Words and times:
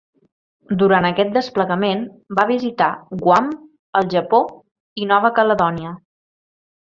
Durant 0.83 1.07
aquest 1.09 1.35
desplegament, 1.35 2.01
va 2.39 2.45
visitar 2.51 2.87
Guam, 3.25 3.51
el 4.01 4.09
Japó 4.15 4.41
i 5.03 5.07
Nova 5.13 5.33
Caledònia. 5.39 5.95